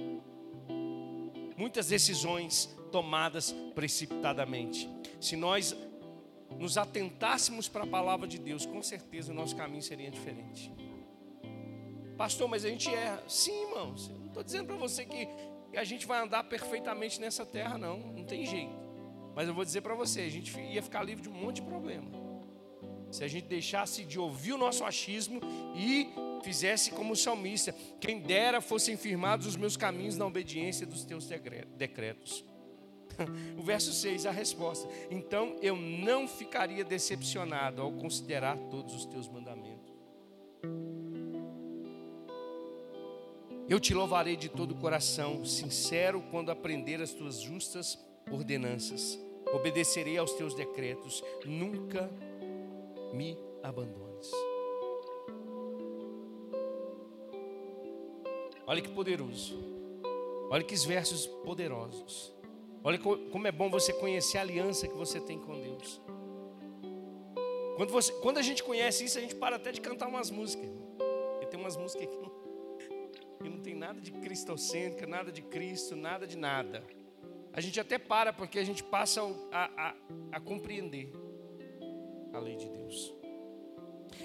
[1.56, 4.90] Muitas decisões tomadas precipitadamente.
[5.22, 5.74] Se nós
[6.60, 10.70] nos atentássemos para a palavra de Deus, com certeza o nosso caminho seria diferente.
[12.18, 13.24] Pastor, mas a gente erra.
[13.30, 14.10] Sim, irmãos.
[14.10, 15.30] Eu não estou dizendo para você que
[15.78, 18.00] a gente vai andar perfeitamente nessa terra, não.
[18.00, 18.76] Não tem jeito.
[19.34, 21.62] Mas eu vou dizer para você, a gente ia ficar livre de um monte de
[21.62, 22.23] problema
[23.14, 25.40] se a gente deixasse de ouvir o nosso achismo
[25.76, 26.10] e
[26.44, 31.28] fizesse como o salmista: quem dera fossem firmados os meus caminhos na obediência dos teus
[31.78, 32.44] decretos.
[33.56, 34.90] O verso 6, a resposta.
[35.12, 39.94] Então eu não ficaria decepcionado ao considerar todos os teus mandamentos.
[43.70, 48.00] Eu te louvarei de todo o coração, sincero, quando aprender as tuas justas
[48.32, 49.20] ordenanças.
[49.54, 52.10] Obedecerei aos teus decretos, nunca
[53.14, 54.32] me abandones.
[58.66, 59.58] Olha que poderoso.
[60.50, 62.34] Olha que versos poderosos.
[62.84, 66.02] Olha como é bom você conhecer a aliança que você tem com Deus.
[67.78, 70.70] Quando, você, quando a gente conhece isso, a gente para até de cantar umas músicas.
[71.32, 72.32] Porque tem umas músicas que não,
[73.42, 76.84] que não tem nada de cristocêntrica, nada de Cristo, nada de nada.
[77.52, 79.22] A gente até para porque a gente passa
[79.52, 79.96] a, a,
[80.32, 81.12] a compreender
[82.34, 83.14] a lei de Deus.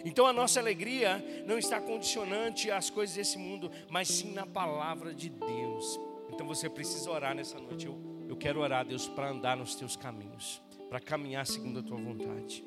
[0.05, 5.15] Então a nossa alegria não está condicionante às coisas desse mundo, mas sim na palavra
[5.15, 6.01] de Deus.
[6.31, 7.87] Então você precisa orar nessa noite.
[7.87, 11.97] Eu, eu quero orar, Deus, para andar nos teus caminhos, para caminhar segundo a tua
[11.97, 12.65] vontade.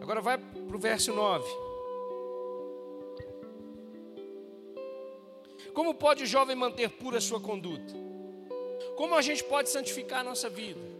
[0.00, 1.44] Agora vai para o verso 9.
[5.72, 7.94] Como pode o jovem manter pura sua conduta?
[8.96, 10.93] Como a gente pode santificar a nossa vida?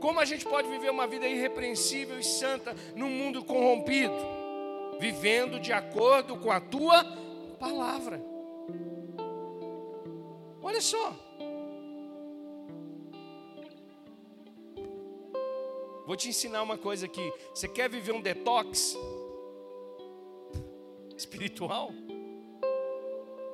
[0.00, 4.14] Como a gente pode viver uma vida irrepreensível e santa num mundo corrompido?
[4.98, 7.04] Vivendo de acordo com a tua
[7.58, 8.20] palavra.
[10.62, 11.14] Olha só.
[16.06, 17.32] Vou te ensinar uma coisa aqui.
[17.50, 18.96] Você quer viver um detox
[21.16, 21.90] espiritual?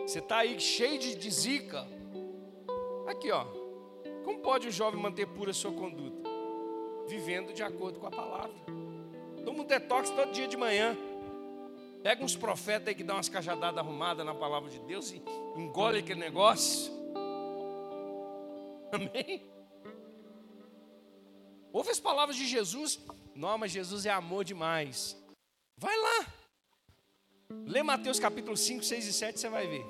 [0.00, 1.86] Você está aí cheio de, de zica.
[3.06, 3.46] Aqui, ó.
[4.24, 6.11] Como pode o jovem manter pura sua conduta?
[7.08, 8.54] Vivendo de acordo com a palavra.
[9.44, 10.96] Toma um detox todo dia de manhã.
[12.02, 15.22] Pega uns profetas aí que dão umas cajadadas arrumadas na palavra de Deus e
[15.56, 16.92] engole aquele negócio.
[18.92, 19.42] Amém?
[21.72, 23.00] Ouve as palavras de Jesus.
[23.34, 25.16] Não, mas Jesus é amor demais.
[25.78, 26.26] Vai lá.
[27.66, 29.84] Lê Mateus capítulo 5, 6 e 7, você vai ver.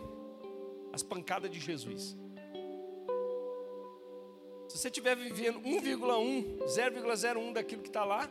[0.93, 2.17] As pancadas de Jesus.
[4.73, 8.27] Se você estiver vivendo 1,1, 0,01 daquilo que está lá,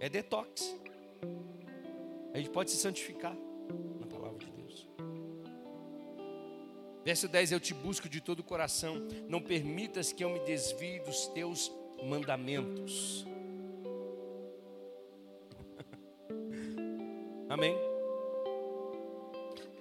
[0.00, 0.76] é detox.
[2.34, 3.32] A gente pode se santificar
[4.00, 4.88] na palavra de Deus.
[7.04, 8.96] Verso 10: Eu te busco de todo o coração,
[9.28, 11.70] não permitas que eu me desvie dos teus
[12.02, 13.24] mandamentos.
[17.48, 17.76] Amém?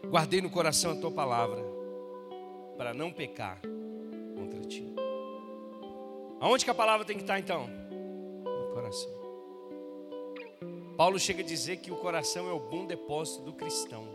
[0.05, 1.78] Guardei no coração a tua palavra
[2.79, 3.59] para não pecar
[4.37, 4.85] contra ti.
[6.39, 7.67] Aonde que a palavra tem que estar então?
[7.67, 9.11] No coração.
[10.95, 14.07] Paulo chega a dizer que o coração é o bom depósito do cristão.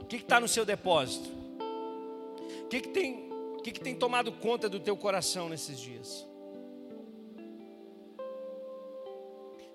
[0.00, 1.30] O que está no seu depósito?
[2.64, 6.26] O que, que, tem, o que, que tem tomado conta do teu coração nesses dias?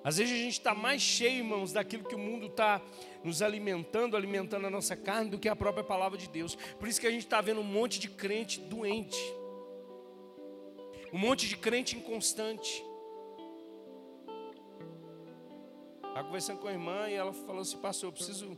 [0.04, 2.82] Às vezes a gente está mais cheio, irmãos, daquilo que o mundo está
[3.24, 6.56] nos alimentando, alimentando a nossa carne, do que a própria palavra de Deus.
[6.56, 9.20] Por isso que a gente está vendo um monte de crente doente,
[11.12, 12.84] um monte de crente inconstante.
[15.98, 18.58] Estava conversando com a irmã e ela falou assim: Pastor, eu preciso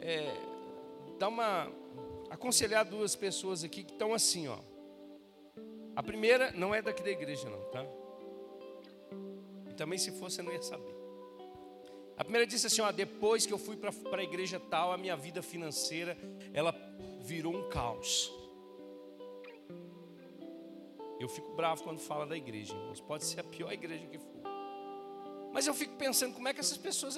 [0.00, 0.34] é,
[1.18, 1.70] dar uma.
[2.30, 4.58] aconselhar duas pessoas aqui que estão assim, ó.
[5.94, 7.86] A primeira não é daqui da igreja, não, tá?
[9.74, 10.94] Também se fosse, eu não ia saber.
[12.16, 15.16] A primeira disse assim: ó, depois que eu fui para a igreja tal, a minha
[15.16, 16.16] vida financeira
[16.52, 16.74] ela
[17.20, 18.32] virou um caos.
[21.18, 23.00] Eu fico bravo quando fala da igreja, irmãos.
[23.00, 24.42] Pode ser a pior igreja que for.
[25.52, 27.16] Mas eu fico pensando como é que essas pessoas,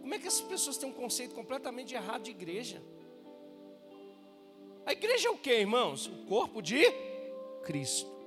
[0.00, 2.82] como é que essas pessoas têm um conceito completamente errado de igreja.
[4.86, 6.06] A igreja é o que, irmãos?
[6.06, 6.82] O corpo de
[7.64, 8.17] Cristo.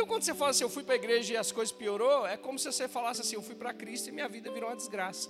[0.00, 2.34] Então, quando você fala assim, eu fui para a igreja e as coisas piorou, é
[2.34, 5.28] como se você falasse assim, eu fui para Cristo e minha vida virou uma desgraça.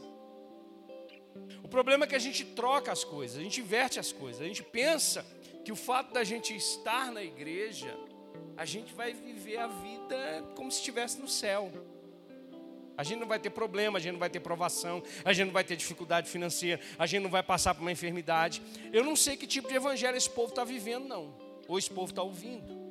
[1.60, 4.44] O problema é que a gente troca as coisas, a gente inverte as coisas, a
[4.44, 5.26] gente pensa
[5.64, 7.92] que o fato da gente estar na igreja,
[8.56, 11.72] a gente vai viver a vida como se estivesse no céu.
[12.96, 15.52] A gente não vai ter problema, a gente não vai ter provação, a gente não
[15.52, 18.62] vai ter dificuldade financeira, a gente não vai passar por uma enfermidade.
[18.92, 21.34] Eu não sei que tipo de evangelho esse povo está vivendo, não.
[21.66, 22.89] Ou esse povo está ouvindo.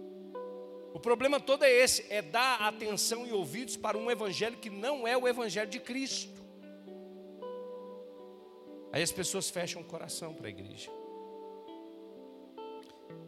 [0.93, 5.07] O problema todo é esse: é dar atenção e ouvidos para um evangelho que não
[5.07, 6.39] é o evangelho de Cristo.
[8.91, 10.89] Aí as pessoas fecham o coração para a igreja.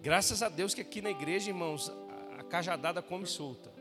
[0.02, 1.92] Graças a Deus que aqui na igreja, irmãos,
[2.38, 3.72] a cajadada come solta.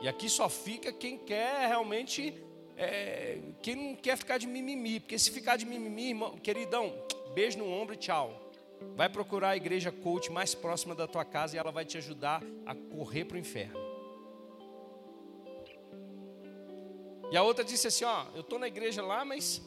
[0.00, 2.34] E aqui só fica quem quer realmente,
[2.76, 5.00] é, quem não quer ficar de mimimi.
[5.00, 6.94] Porque se ficar de mimimi, irmão, queridão,
[7.34, 8.43] beijo no ombro e tchau.
[8.96, 12.42] Vai procurar a igreja coach mais próxima da tua casa e ela vai te ajudar
[12.64, 13.78] a correr para o inferno.
[17.30, 19.60] E a outra disse assim: Ó, eu estou na igreja lá, mas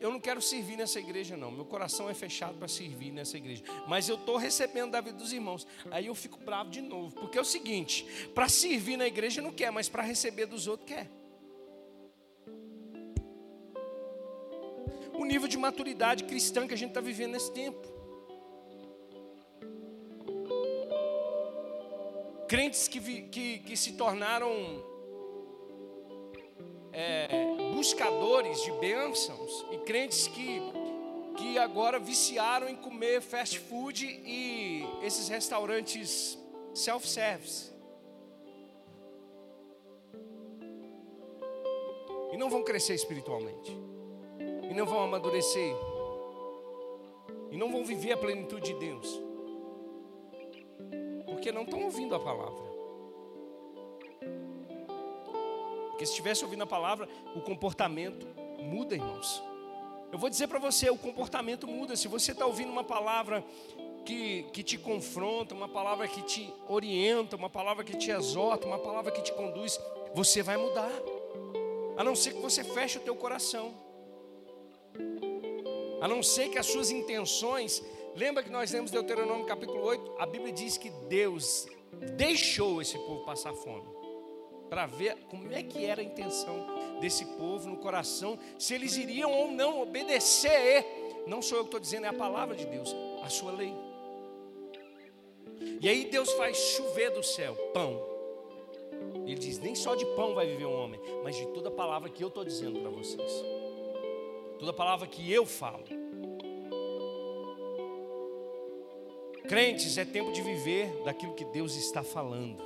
[0.00, 1.50] eu não quero servir nessa igreja, não.
[1.50, 3.62] Meu coração é fechado para servir nessa igreja.
[3.86, 5.66] Mas eu estou recebendo da vida dos irmãos.
[5.90, 7.14] Aí eu fico bravo de novo.
[7.14, 10.88] Porque é o seguinte: para servir na igreja não quer, mas para receber dos outros
[10.88, 11.10] quer.
[15.14, 17.97] O nível de maturidade cristã que a gente está vivendo nesse tempo.
[22.48, 24.50] Crentes que, que, que se tornaram
[26.90, 27.28] é,
[27.74, 30.58] buscadores de bênçãos e crentes que,
[31.36, 36.38] que agora viciaram em comer fast food e esses restaurantes
[36.74, 37.70] self-service.
[42.32, 43.76] E não vão crescer espiritualmente,
[44.70, 45.74] e não vão amadurecer,
[47.50, 49.27] e não vão viver a plenitude de Deus
[51.38, 52.64] porque não estão ouvindo a palavra.
[55.90, 58.26] Porque se estivesse ouvindo a palavra, o comportamento
[58.58, 59.40] muda, irmãos.
[60.10, 61.94] Eu vou dizer para você, o comportamento muda.
[61.94, 63.44] Se você está ouvindo uma palavra
[64.04, 68.78] que, que te confronta, uma palavra que te orienta, uma palavra que te exorta, uma
[68.78, 69.78] palavra que te conduz,
[70.12, 70.90] você vai mudar.
[71.96, 73.72] A não ser que você feche o teu coração.
[76.00, 77.80] A não ser que as suas intenções.
[78.18, 80.16] Lembra que nós lemos Deuteronômio capítulo 8?
[80.18, 81.68] A Bíblia diz que Deus
[82.16, 83.88] deixou esse povo passar fome.
[84.68, 89.32] Para ver como é que era a intenção desse povo no coração, se eles iriam
[89.32, 90.84] ou não obedecer.
[91.28, 92.92] Não sou eu que estou dizendo, é a palavra de Deus,
[93.22, 93.72] a sua lei.
[95.80, 98.02] E aí Deus faz chover do céu pão.
[99.28, 102.24] Ele diz: nem só de pão vai viver um homem, mas de toda palavra que
[102.24, 103.44] eu estou dizendo para vocês.
[104.58, 106.07] Toda palavra que eu falo.
[109.48, 112.62] Crentes, é tempo de viver daquilo que Deus está falando,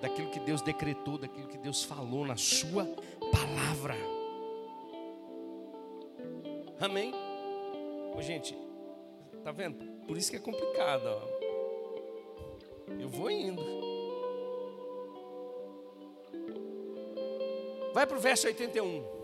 [0.00, 2.86] daquilo que Deus decretou, daquilo que Deus falou na Sua
[3.30, 3.94] palavra.
[6.80, 7.12] Amém?
[8.16, 8.56] Ô, gente,
[9.44, 9.84] tá vendo?
[10.06, 11.04] Por isso que é complicado.
[11.06, 11.38] Ó.
[12.98, 13.62] Eu vou indo.
[17.92, 19.17] Vai para o verso 81.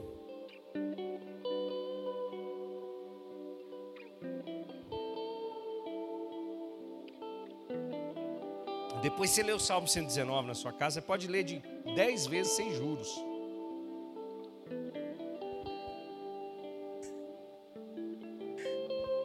[9.15, 11.63] Depois você lê o Salmo 119 na sua casa, pode ler de
[11.95, 13.09] 10 vezes sem juros.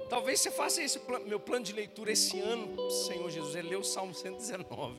[0.07, 3.83] Talvez você faça esse meu plano de leitura esse ano, Senhor Jesus, é ler o
[3.83, 4.95] Salmo 119.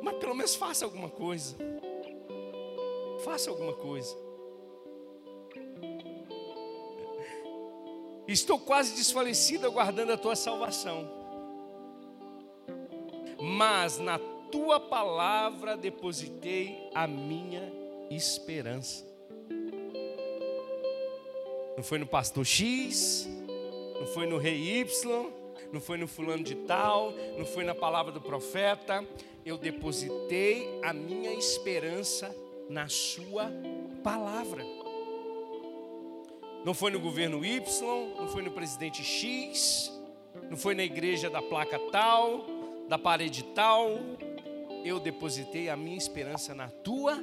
[0.00, 1.56] Mas pelo menos faça alguma coisa.
[3.24, 4.16] Faça alguma coisa.
[8.28, 11.21] Estou quase desfalecido aguardando a tua salvação.
[13.42, 14.20] Mas na
[14.52, 17.72] tua palavra depositei a minha
[18.08, 19.04] esperança.
[21.76, 23.28] Não foi no pastor X,
[23.98, 25.32] não foi no rei Y,
[25.72, 29.04] não foi no fulano de tal, não foi na palavra do profeta.
[29.44, 32.32] Eu depositei a minha esperança
[32.68, 33.50] na sua
[34.04, 34.64] palavra.
[36.64, 37.60] Não foi no governo Y,
[38.16, 39.90] não foi no presidente X,
[40.48, 42.46] não foi na igreja da placa tal,
[42.92, 43.98] da parede tal.
[44.84, 47.16] Eu depositei a minha esperança na tua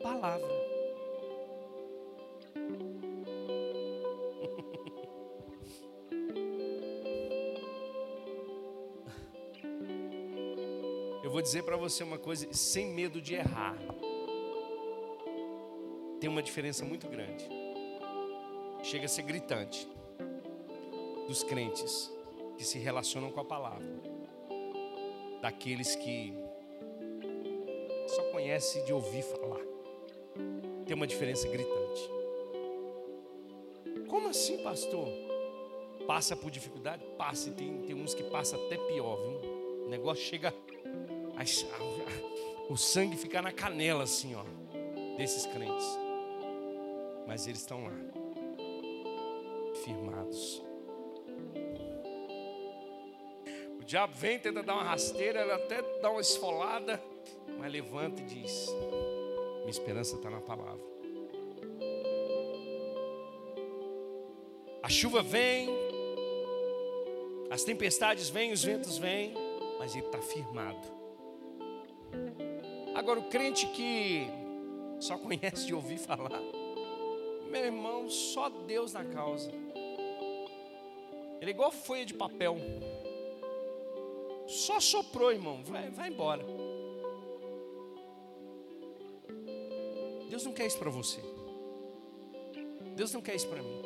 [0.00, 0.46] palavra.
[11.28, 13.76] vou dizer para você uma coisa, sem medo de errar.
[16.20, 17.48] Tem uma diferença muito grande.
[18.84, 19.88] Chega a ser gritante.
[21.26, 22.08] Dos crentes
[22.56, 24.09] que se relacionam com a palavra.
[25.40, 26.34] Daqueles que
[28.06, 29.60] só conhecem de ouvir falar.
[30.86, 32.10] Tem uma diferença gritante.
[34.08, 35.08] Como assim, pastor?
[36.06, 37.04] Passa por dificuldade?
[37.16, 39.86] Passa, e tem, tem uns que passam até pior, viu?
[39.86, 40.52] O negócio chega
[42.68, 44.44] o sangue fica na canela assim, ó,
[45.16, 45.86] desses crentes.
[47.26, 47.92] Mas eles estão lá,
[49.82, 50.62] firmados.
[53.90, 57.02] Diabo vem, tenta dar uma rasteira, ele até dá uma esfolada,
[57.58, 58.68] mas levanta e diz:
[59.58, 60.80] Minha esperança está na palavra.
[64.80, 65.68] A chuva vem,
[67.50, 69.34] as tempestades vêm, os ventos vêm,
[69.80, 70.86] mas ele está firmado.
[72.94, 74.24] Agora, o crente que
[75.00, 76.40] só conhece de ouvir falar,
[77.50, 79.50] meu irmão, só Deus na causa.
[81.40, 82.56] Ele é igual folha de papel.
[84.70, 86.44] Só soprou, irmão, vai, vai embora.
[90.28, 91.20] Deus não quer isso para você.
[92.94, 93.82] Deus não quer isso para mim.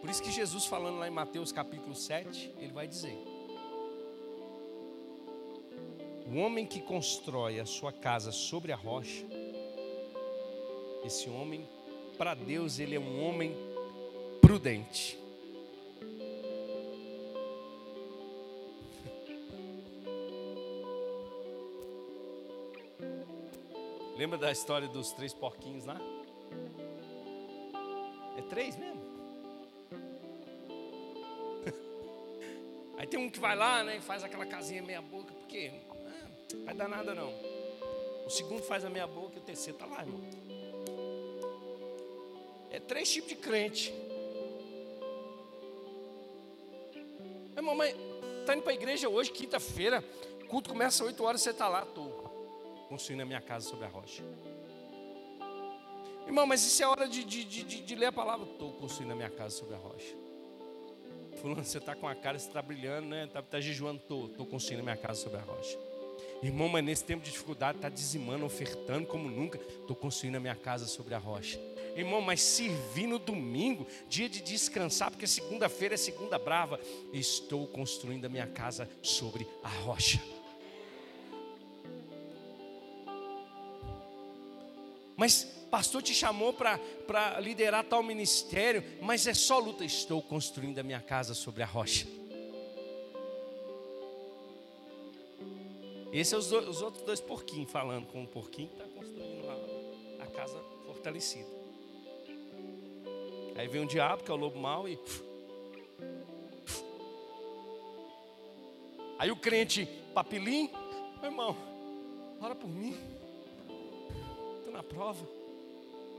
[0.00, 3.18] Por isso que Jesus, falando lá em Mateus capítulo 7, ele vai dizer:
[6.26, 9.26] O homem que constrói a sua casa sobre a rocha,
[11.04, 11.68] esse homem,
[12.16, 13.65] para Deus, ele é um homem
[14.46, 15.18] prudente.
[24.16, 26.00] Lembra da história dos três porquinhos lá?
[28.38, 29.02] É três mesmo?
[32.98, 35.72] Aí tem um que vai lá, né, faz aquela casinha meia boca, porque
[36.06, 36.28] ah,
[36.66, 37.34] vai dar nada não.
[38.24, 40.20] O segundo faz a meia boca e o terceiro está lá, irmão.
[42.70, 44.05] É três tipos de crente.
[48.46, 50.04] Mas tá indo para a igreja hoje, quinta-feira,
[50.48, 52.08] culto começa às 8 horas, você está lá, estou
[52.88, 54.22] construindo a minha casa sobre a rocha.
[56.24, 58.46] Irmão, mas isso é hora de, de, de, de ler a palavra.
[58.48, 60.14] Estou construindo a minha casa sobre a rocha.
[61.40, 63.24] Fulano, você está com a cara, você está brilhando, né?
[63.24, 65.76] Está tá jejuando, estou tô, tô construindo minha casa sobre a rocha.
[66.40, 69.58] Irmão, mas nesse tempo de dificuldade, está dizimando, ofertando como nunca.
[69.58, 71.60] Estou construindo a minha casa sobre a rocha.
[71.96, 76.78] Irmão, mas servir no domingo, dia de descansar, porque segunda-feira é segunda brava.
[77.12, 80.22] Estou construindo a minha casa sobre a rocha.
[85.16, 89.84] Mas pastor te chamou para liderar tal ministério, mas é só luta.
[89.84, 92.06] Estou construindo a minha casa sobre a rocha.
[96.12, 99.56] Esse é os, os outros dois porquinhos falando com o porquinho que está construindo lá
[100.20, 101.55] a casa fortalecida.
[103.56, 104.98] Aí vem o diabo, que é o lobo mau, e.
[109.18, 110.70] Aí o crente papilim,
[111.20, 111.56] meu irmão,
[112.40, 112.96] ora por mim.
[114.58, 115.26] Estou na prova.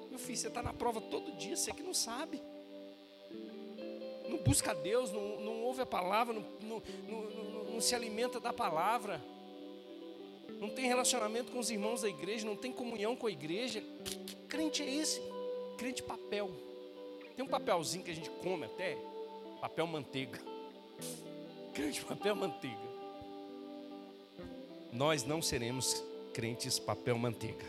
[0.09, 2.41] Meu filho, você está na prova todo dia, você que não sabe.
[4.27, 8.51] Não busca Deus, não, não ouve a palavra, não, não, não, não se alimenta da
[8.51, 9.21] palavra
[10.59, 13.81] não tem relacionamento com os irmãos da igreja, não tem comunhão com a igreja.
[14.03, 15.21] Que, que crente é esse?
[15.77, 16.49] Crente papel.
[17.37, 18.97] Tem um papelzinho que a gente come até,
[19.61, 20.39] papel manteiga.
[21.71, 22.87] Crente papel manteiga.
[24.91, 27.65] Nós não seremos crentes papel manteiga.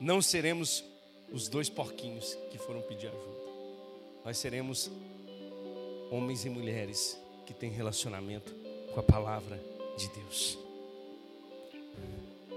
[0.00, 0.82] Não seremos
[1.30, 3.48] os dois porquinhos que foram pedir ajuda.
[4.24, 4.90] Nós seremos
[6.10, 8.54] homens e mulheres que têm relacionamento
[8.94, 9.62] com a palavra
[9.98, 10.58] de Deus.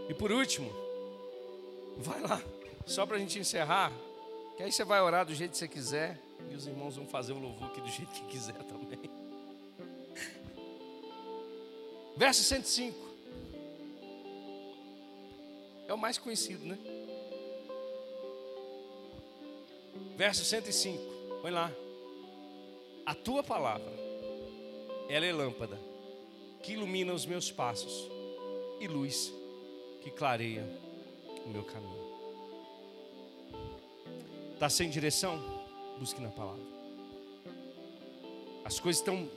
[0.07, 0.71] E por último,
[1.97, 2.41] vai lá,
[2.85, 3.91] só para a gente encerrar,
[4.61, 7.33] que aí você vai orar do jeito que você quiser, e os irmãos vão fazer
[7.33, 9.09] o louvor aqui do jeito que quiser também.
[12.15, 12.95] Verso 105.
[15.87, 16.77] É o mais conhecido, né?
[20.15, 20.99] Verso 105.
[21.41, 21.71] Põe lá.
[23.03, 23.91] A tua palavra,
[25.09, 25.79] ela é lâmpada
[26.61, 28.07] que ilumina os meus passos
[28.79, 29.33] e luz
[30.01, 30.63] que clareia
[31.47, 32.00] o meu caminho.
[34.61, 35.41] Está sem direção?
[35.97, 36.63] Busque na palavra.
[38.63, 39.27] As coisas estão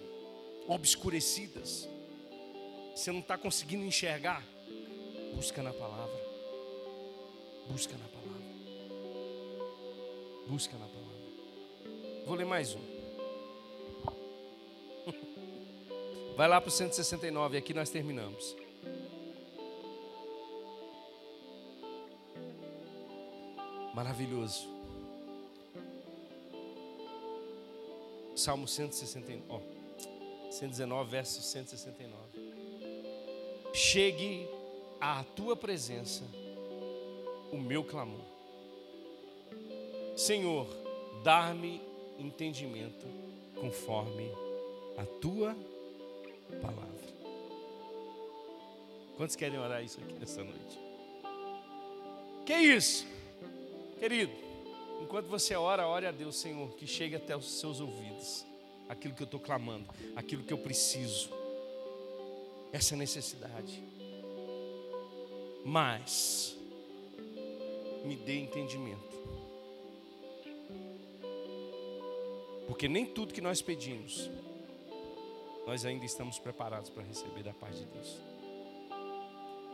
[0.68, 1.89] obscurecidas.
[2.95, 4.45] Você não está conseguindo enxergar?
[5.35, 6.14] Busca na palavra.
[7.70, 8.43] Busca na palavra.
[10.47, 12.27] Busca na palavra.
[12.27, 12.83] Vou ler mais um.
[16.37, 18.55] Vai lá para o 169, aqui nós terminamos.
[23.95, 24.74] Maravilhoso.
[28.45, 29.59] Salmo 169, ó,
[30.51, 32.12] 119, verso 169.
[33.72, 34.47] Chegue
[35.01, 36.22] à tua presença
[37.51, 38.20] o meu clamor.
[40.14, 40.66] Senhor,
[41.22, 41.80] dá-me
[42.18, 43.07] entendimento
[43.59, 44.30] conforme
[44.99, 45.57] a tua
[46.61, 47.14] palavra.
[49.16, 50.78] Quantos querem orar isso aqui nessa noite?
[52.45, 53.07] Que isso?
[53.99, 54.43] Querido,
[55.05, 58.45] enquanto você ora, ore a Deus, Senhor, que chegue até os seus ouvidos
[58.89, 61.31] aquilo que eu estou clamando, aquilo que eu preciso,
[62.73, 63.83] essa necessidade.
[65.65, 66.57] Mas,
[68.05, 69.15] me dê entendimento.
[72.67, 74.31] Porque nem tudo que nós pedimos,
[75.67, 78.21] nós ainda estamos preparados para receber da parte de Deus.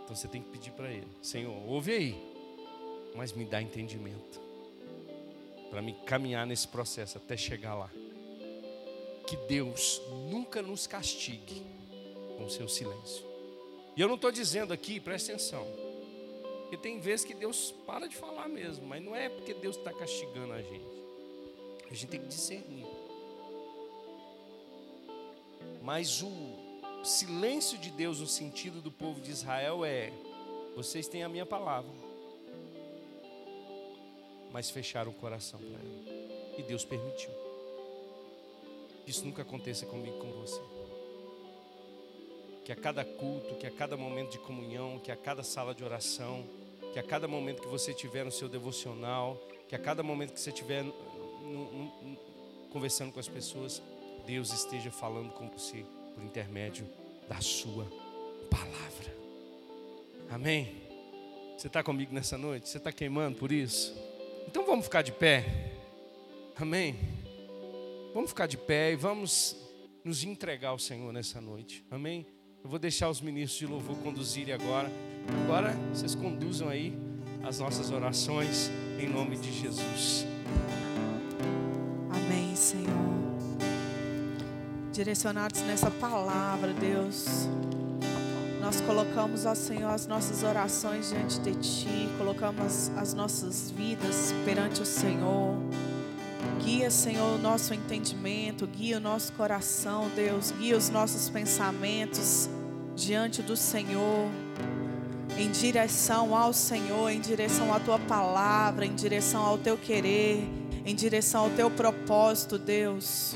[0.05, 2.31] Então você tem que pedir para Ele: Senhor, ouve aí
[3.15, 4.41] mas me dá entendimento
[5.71, 7.91] para me caminhar nesse processo até chegar lá.
[9.27, 11.63] Que Deus nunca nos castigue
[12.37, 13.25] com seu silêncio.
[13.97, 15.67] E eu não estou dizendo aqui, presta atenção,
[16.69, 19.93] que tem vezes que Deus para de falar mesmo, mas não é porque Deus está
[19.93, 21.01] castigando a gente.
[21.91, 22.87] A gente tem que discernir.
[25.83, 30.13] Mas o silêncio de Deus no sentido do povo de Israel é:
[30.77, 32.10] vocês têm a minha palavra
[34.53, 36.59] mas fecharam o coração para ela.
[36.59, 37.31] E Deus permitiu.
[39.07, 40.61] Isso nunca aconteça comigo com você.
[42.65, 45.83] Que a cada culto, que a cada momento de comunhão, que a cada sala de
[45.83, 46.45] oração,
[46.93, 50.41] que a cada momento que você tiver no seu devocional, que a cada momento que
[50.41, 50.93] você tiver no,
[51.43, 52.17] no, no,
[52.71, 53.83] conversando com as pessoas,
[54.27, 55.85] Deus esteja falando com você
[56.15, 56.87] por intermédio
[57.29, 57.85] da sua
[58.51, 59.15] palavra.
[60.29, 60.83] Amém?
[61.57, 62.69] Você está comigo nessa noite?
[62.69, 64.10] Você está queimando por isso?
[64.51, 65.45] Então vamos ficar de pé.
[66.57, 66.97] Amém.
[68.13, 69.57] Vamos ficar de pé e vamos
[70.05, 71.85] nos entregar ao Senhor nessa noite.
[71.89, 72.27] Amém.
[72.65, 74.91] Eu vou deixar os ministros de louvor conduzirem agora.
[75.45, 76.93] Agora vocês conduzam aí
[77.45, 80.27] as nossas orações em nome de Jesus.
[82.11, 82.89] Amém, Senhor.
[84.93, 87.49] Direcionados nessa palavra, Deus.
[88.61, 94.83] Nós colocamos, ó Senhor, as nossas orações diante de Ti, colocamos as nossas vidas perante
[94.83, 95.57] o Senhor.
[96.63, 102.51] Guia, Senhor, o nosso entendimento, guia o nosso coração, Deus, guia os nossos pensamentos
[102.95, 104.29] diante do Senhor,
[105.39, 110.47] em direção ao Senhor, em direção à Tua palavra, em direção ao Teu querer,
[110.85, 113.35] em direção ao Teu propósito, Deus.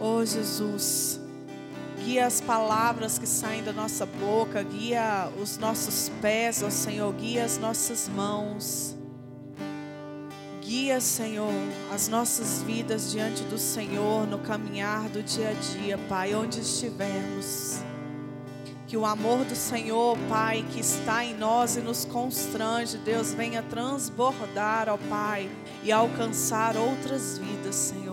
[0.00, 1.19] Oh Jesus,
[2.04, 7.44] guia as palavras que saem da nossa boca, guia os nossos pés, ó Senhor, guia
[7.44, 8.96] as nossas mãos.
[10.60, 11.52] Guia, Senhor,
[11.92, 17.80] as nossas vidas diante do Senhor no caminhar do dia a dia, Pai, onde estivermos.
[18.86, 23.62] Que o amor do Senhor, Pai, que está em nós e nos constrange, Deus, venha
[23.62, 25.50] transbordar, ó Pai,
[25.82, 28.09] e alcançar outras vidas, Senhor.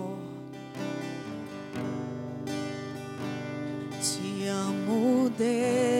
[5.37, 5.96] poder.